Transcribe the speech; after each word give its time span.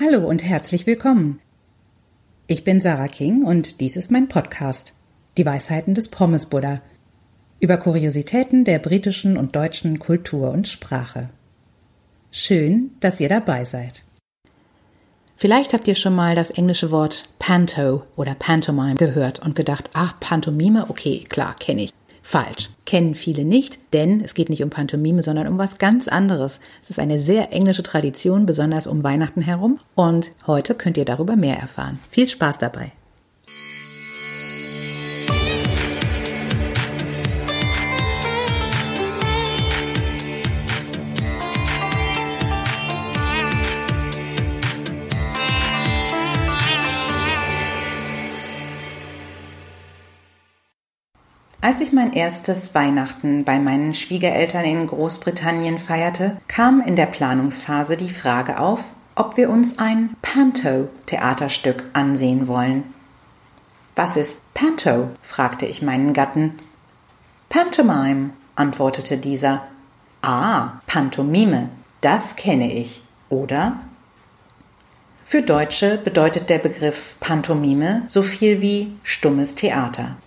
Hallo 0.00 0.26
und 0.26 0.42
herzlich 0.42 0.88
willkommen. 0.88 1.38
Ich 2.48 2.64
bin 2.64 2.80
Sarah 2.80 3.06
King 3.06 3.44
und 3.44 3.80
dies 3.80 3.96
ist 3.96 4.10
mein 4.10 4.26
Podcast, 4.26 4.94
Die 5.36 5.46
Weisheiten 5.46 5.94
des 5.94 6.08
Pommes 6.08 6.46
Buddha, 6.46 6.80
über 7.60 7.76
Kuriositäten 7.76 8.64
der 8.64 8.80
britischen 8.80 9.36
und 9.36 9.54
deutschen 9.54 10.00
Kultur 10.00 10.50
und 10.50 10.66
Sprache. 10.66 11.28
Schön, 12.32 12.90
dass 12.98 13.20
ihr 13.20 13.28
dabei 13.28 13.64
seid. 13.64 14.02
Vielleicht 15.36 15.72
habt 15.72 15.86
ihr 15.86 15.94
schon 15.94 16.16
mal 16.16 16.34
das 16.34 16.50
englische 16.50 16.90
Wort 16.90 17.28
Panto 17.38 18.02
oder 18.16 18.34
Pantomime 18.34 18.96
gehört 18.96 19.38
und 19.38 19.54
gedacht, 19.54 19.90
ach, 19.92 20.18
Pantomime, 20.18 20.90
okay, 20.90 21.22
klar, 21.28 21.54
kenne 21.54 21.84
ich. 21.84 21.92
Falsch. 22.26 22.70
Kennen 22.86 23.14
viele 23.14 23.44
nicht, 23.44 23.78
denn 23.92 24.22
es 24.22 24.32
geht 24.32 24.48
nicht 24.48 24.64
um 24.64 24.70
Pantomime, 24.70 25.22
sondern 25.22 25.46
um 25.46 25.58
was 25.58 25.76
ganz 25.76 26.08
anderes. 26.08 26.58
Es 26.82 26.88
ist 26.88 26.98
eine 26.98 27.20
sehr 27.20 27.52
englische 27.52 27.82
Tradition, 27.82 28.46
besonders 28.46 28.86
um 28.86 29.04
Weihnachten 29.04 29.42
herum. 29.42 29.78
Und 29.94 30.32
heute 30.46 30.74
könnt 30.74 30.96
ihr 30.96 31.04
darüber 31.04 31.36
mehr 31.36 31.58
erfahren. 31.58 32.00
Viel 32.10 32.26
Spaß 32.26 32.58
dabei. 32.58 32.92
Als 51.64 51.80
ich 51.80 51.94
mein 51.94 52.12
erstes 52.12 52.74
Weihnachten 52.74 53.44
bei 53.44 53.58
meinen 53.58 53.94
Schwiegereltern 53.94 54.66
in 54.66 54.86
Großbritannien 54.86 55.78
feierte, 55.78 56.36
kam 56.46 56.82
in 56.82 56.94
der 56.94 57.06
Planungsphase 57.06 57.96
die 57.96 58.10
Frage 58.10 58.58
auf, 58.60 58.80
ob 59.14 59.38
wir 59.38 59.48
uns 59.48 59.78
ein 59.78 60.10
Panto-Theaterstück 60.20 61.84
ansehen 61.94 62.48
wollen. 62.48 62.84
Was 63.96 64.18
ist 64.18 64.42
Panto? 64.52 65.08
fragte 65.22 65.64
ich 65.64 65.80
meinen 65.80 66.12
Gatten. 66.12 66.58
Pantomime, 67.48 68.32
antwortete 68.56 69.16
dieser. 69.16 69.62
Ah, 70.20 70.82
Pantomime, 70.86 71.70
das 72.02 72.36
kenne 72.36 72.70
ich, 72.74 73.00
oder? 73.30 73.80
Für 75.24 75.40
Deutsche 75.40 75.96
bedeutet 75.96 76.50
der 76.50 76.58
Begriff 76.58 77.16
Pantomime 77.20 78.02
so 78.06 78.22
viel 78.22 78.60
wie 78.60 78.98
stummes 79.02 79.54
Theater. 79.54 80.18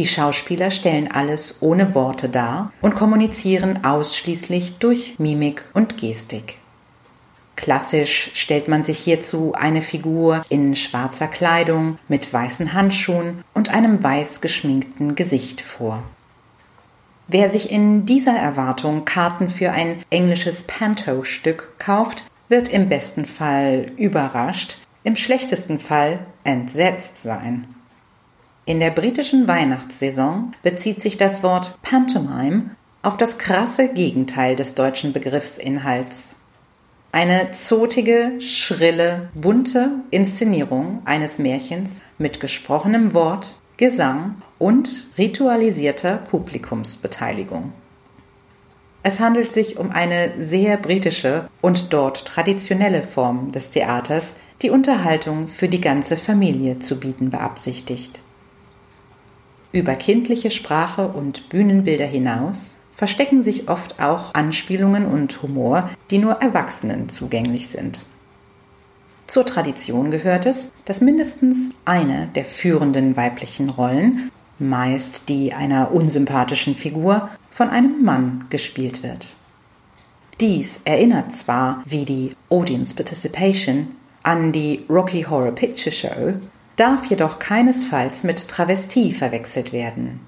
Die 0.00 0.06
Schauspieler 0.06 0.70
stellen 0.70 1.12
alles 1.12 1.58
ohne 1.60 1.94
Worte 1.94 2.30
dar 2.30 2.72
und 2.80 2.94
kommunizieren 2.94 3.84
ausschließlich 3.84 4.78
durch 4.78 5.18
Mimik 5.18 5.62
und 5.74 5.98
Gestik. 5.98 6.56
Klassisch 7.54 8.30
stellt 8.32 8.66
man 8.66 8.82
sich 8.82 8.98
hierzu 8.98 9.52
eine 9.52 9.82
Figur 9.82 10.42
in 10.48 10.74
schwarzer 10.74 11.26
Kleidung 11.26 11.98
mit 12.08 12.32
weißen 12.32 12.72
Handschuhen 12.72 13.44
und 13.52 13.74
einem 13.74 14.02
weiß 14.02 14.40
geschminkten 14.40 15.16
Gesicht 15.16 15.60
vor. 15.60 16.02
Wer 17.28 17.50
sich 17.50 17.70
in 17.70 18.06
dieser 18.06 18.38
Erwartung 18.38 19.04
Karten 19.04 19.50
für 19.50 19.72
ein 19.72 20.02
englisches 20.08 20.62
Panto-Stück 20.62 21.74
kauft, 21.78 22.24
wird 22.48 22.70
im 22.70 22.88
besten 22.88 23.26
Fall 23.26 23.92
überrascht, 23.98 24.78
im 25.04 25.16
schlechtesten 25.16 25.78
Fall 25.78 26.20
entsetzt 26.42 27.22
sein. 27.22 27.74
In 28.70 28.78
der 28.78 28.90
britischen 28.90 29.48
Weihnachtssaison 29.48 30.52
bezieht 30.62 31.02
sich 31.02 31.16
das 31.16 31.42
Wort 31.42 31.76
Pantomime 31.82 32.76
auf 33.02 33.16
das 33.16 33.36
krasse 33.36 33.88
Gegenteil 33.92 34.54
des 34.54 34.76
deutschen 34.76 35.12
Begriffsinhalts. 35.12 36.22
Eine 37.10 37.50
zotige, 37.50 38.40
schrille, 38.40 39.28
bunte 39.34 39.90
Inszenierung 40.12 41.02
eines 41.04 41.40
Märchens 41.40 42.00
mit 42.16 42.38
gesprochenem 42.38 43.12
Wort, 43.12 43.60
Gesang 43.76 44.36
und 44.60 45.08
ritualisierter 45.18 46.18
Publikumsbeteiligung. 46.18 47.72
Es 49.02 49.18
handelt 49.18 49.50
sich 49.50 49.80
um 49.80 49.90
eine 49.90 50.30
sehr 50.38 50.76
britische 50.76 51.48
und 51.60 51.92
dort 51.92 52.24
traditionelle 52.24 53.02
Form 53.02 53.50
des 53.50 53.72
Theaters, 53.72 54.26
die 54.62 54.70
Unterhaltung 54.70 55.48
für 55.48 55.68
die 55.68 55.80
ganze 55.80 56.16
Familie 56.16 56.78
zu 56.78 57.00
bieten 57.00 57.30
beabsichtigt. 57.30 58.22
Über 59.72 59.94
kindliche 59.94 60.50
Sprache 60.50 61.08
und 61.08 61.48
Bühnenbilder 61.48 62.06
hinaus 62.06 62.74
verstecken 62.94 63.42
sich 63.42 63.68
oft 63.68 64.00
auch 64.00 64.34
Anspielungen 64.34 65.06
und 65.06 65.42
Humor, 65.42 65.90
die 66.10 66.18
nur 66.18 66.34
Erwachsenen 66.34 67.08
zugänglich 67.08 67.68
sind. 67.68 68.04
Zur 69.28 69.46
Tradition 69.46 70.10
gehört 70.10 70.44
es, 70.44 70.72
dass 70.86 71.00
mindestens 71.00 71.70
eine 71.84 72.28
der 72.34 72.44
führenden 72.44 73.16
weiblichen 73.16 73.70
Rollen, 73.70 74.32
meist 74.58 75.28
die 75.28 75.54
einer 75.54 75.92
unsympathischen 75.92 76.74
Figur, 76.74 77.30
von 77.52 77.70
einem 77.70 78.04
Mann 78.04 78.46
gespielt 78.50 79.04
wird. 79.04 79.34
Dies 80.40 80.80
erinnert 80.84 81.36
zwar 81.36 81.82
wie 81.86 82.04
die 82.04 82.30
Audience 82.48 82.94
Participation 82.94 83.88
an 84.22 84.52
die 84.52 84.84
Rocky 84.88 85.22
Horror 85.22 85.52
Picture 85.52 85.92
Show, 85.92 86.34
darf 86.80 87.04
jedoch 87.04 87.38
keinesfalls 87.38 88.24
mit 88.24 88.48
Travestie 88.48 89.12
verwechselt 89.12 89.70
werden. 89.70 90.20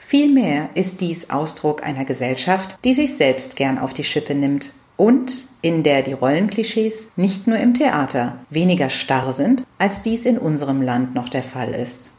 Vielmehr 0.00 0.70
ist 0.74 1.00
dies 1.00 1.30
Ausdruck 1.30 1.84
einer 1.84 2.04
Gesellschaft, 2.04 2.76
die 2.82 2.92
sich 2.92 3.16
selbst 3.16 3.54
gern 3.54 3.78
auf 3.78 3.94
die 3.94 4.02
Schippe 4.02 4.34
nimmt 4.34 4.72
und 4.96 5.32
in 5.62 5.84
der 5.84 6.02
die 6.02 6.12
Rollenklischees 6.12 7.12
nicht 7.14 7.46
nur 7.46 7.58
im 7.58 7.74
Theater 7.74 8.38
weniger 8.50 8.90
starr 8.90 9.32
sind, 9.32 9.62
als 9.78 10.02
dies 10.02 10.26
in 10.26 10.38
unserem 10.38 10.82
Land 10.82 11.14
noch 11.14 11.28
der 11.28 11.44
Fall 11.44 11.72
ist. 11.72 12.10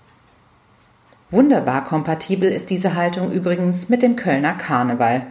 Wunderbar 1.30 1.84
kompatibel 1.84 2.50
ist 2.50 2.70
diese 2.70 2.96
Haltung 2.96 3.34
übrigens 3.34 3.90
mit 3.90 4.02
dem 4.02 4.16
Kölner 4.16 4.54
Karneval, 4.54 5.28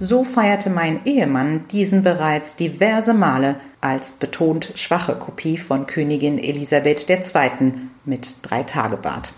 so 0.00 0.24
feierte 0.24 0.70
mein 0.70 1.04
Ehemann 1.04 1.68
diesen 1.68 2.02
bereits 2.02 2.56
diverse 2.56 3.12
Male 3.12 3.56
als 3.82 4.12
betont 4.12 4.72
schwache 4.74 5.14
Kopie 5.14 5.58
von 5.58 5.86
Königin 5.86 6.38
Elisabeth 6.38 7.08
II. 7.08 7.74
mit 8.06 8.36
Dreitagebart. 8.42 9.34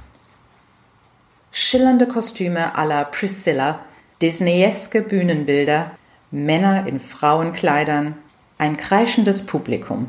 Schillernde 1.50 2.06
Kostüme 2.06 2.76
à 2.76 2.86
la 2.86 3.04
Priscilla, 3.04 3.80
disneyeske 4.22 5.02
Bühnenbilder, 5.02 5.90
Männer 6.30 6.86
in 6.86 7.00
Frauenkleidern, 7.00 8.14
ein 8.56 8.76
kreischendes 8.76 9.44
Publikum. 9.44 10.06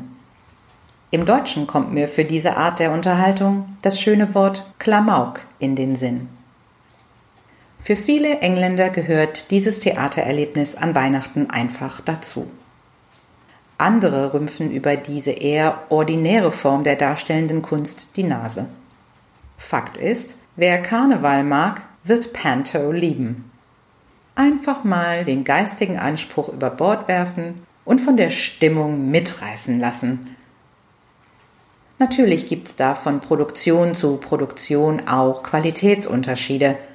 Im 1.10 1.26
Deutschen 1.26 1.66
kommt 1.66 1.92
mir 1.92 2.08
für 2.08 2.24
diese 2.24 2.56
Art 2.56 2.78
der 2.78 2.92
Unterhaltung 2.92 3.76
das 3.82 4.00
schöne 4.00 4.34
Wort 4.34 4.72
Klamauk 4.78 5.40
in 5.58 5.76
den 5.76 5.96
Sinn. 5.96 6.28
Für 7.84 7.96
viele 7.96 8.38
Engländer 8.38 8.88
gehört 8.88 9.50
dieses 9.50 9.78
Theatererlebnis 9.78 10.74
an 10.74 10.94
Weihnachten 10.94 11.50
einfach 11.50 12.00
dazu. 12.00 12.50
Andere 13.76 14.32
rümpfen 14.32 14.70
über 14.70 14.96
diese 14.96 15.32
eher 15.32 15.82
ordinäre 15.90 16.50
Form 16.50 16.82
der 16.82 16.96
darstellenden 16.96 17.60
Kunst 17.60 18.16
die 18.16 18.22
Nase. 18.22 18.68
Fakt 19.58 19.98
ist, 19.98 20.38
wer 20.56 20.80
Karneval 20.80 21.44
mag, 21.44 21.82
wird 22.04 22.32
Panto 22.32 22.90
lieben. 22.90 23.50
Einfach 24.34 24.82
mal 24.82 25.26
den 25.26 25.44
geistigen 25.44 25.98
Anspruch 25.98 26.48
über 26.48 26.70
Bord 26.70 27.06
werfen 27.06 27.66
und 27.84 28.00
von 28.00 28.16
der 28.16 28.30
Stimmung 28.30 29.10
mitreißen 29.10 29.78
lassen. 29.78 30.34
Natürlich 31.98 32.48
gibt's 32.48 32.76
da 32.76 32.94
von 32.94 33.20
Produktion 33.20 33.94
zu 33.94 34.16
Produktion 34.16 35.06
auch 35.06 35.42
Qualitätsunterschiede– 35.42 36.78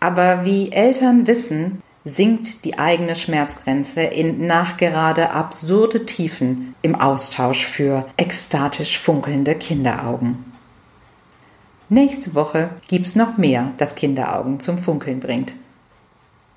aber 0.00 0.44
wie 0.44 0.72
Eltern 0.72 1.26
wissen, 1.26 1.82
sinkt 2.04 2.64
die 2.64 2.78
eigene 2.78 3.14
Schmerzgrenze 3.14 4.00
in 4.00 4.46
nachgerade 4.46 5.30
absurde 5.30 6.06
Tiefen 6.06 6.74
im 6.80 6.94
Austausch 6.94 7.66
für 7.66 8.08
ekstatisch 8.16 8.98
funkelnde 9.00 9.54
Kinderaugen. 9.54 10.50
Nächste 11.90 12.34
Woche 12.34 12.70
gibt's 12.88 13.16
noch 13.16 13.36
mehr, 13.36 13.72
das 13.76 13.94
Kinderaugen 13.94 14.60
zum 14.60 14.78
Funkeln 14.78 15.20
bringt. 15.20 15.52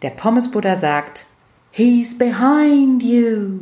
Der 0.01 0.11
Pommesbuddha 0.11 0.77
sagt, 0.77 1.25
He's 1.71 2.17
behind 2.17 3.01
you. 3.01 3.61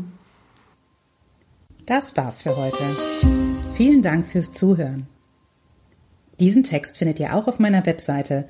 Das 1.86 2.16
war's 2.18 2.42
für 2.42 2.56
heute. 2.58 2.84
Vielen 3.74 4.02
Dank 4.02 4.28
fürs 4.28 4.52
Zuhören. 4.52 5.08
Diesen 6.40 6.64
Text 6.64 6.98
findet 6.98 7.20
ihr 7.20 7.34
auch 7.36 7.48
auf 7.48 7.58
meiner 7.58 7.86
Webseite 7.86 8.50